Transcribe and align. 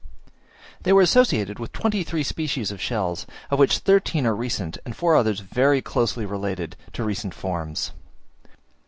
They 0.81 0.93
were 0.93 1.03
associated 1.03 1.59
with 1.59 1.73
twenty 1.73 2.03
three 2.03 2.23
species 2.23 2.71
of 2.71 2.81
shells, 2.81 3.27
of 3.51 3.59
which 3.59 3.77
thirteen 3.77 4.25
are 4.25 4.35
recent 4.35 4.79
and 4.83 4.95
four 4.95 5.15
others 5.15 5.41
very 5.41 5.79
closely 5.83 6.25
related 6.25 6.75
to 6.93 7.03
recent 7.03 7.35
forms. 7.35 7.91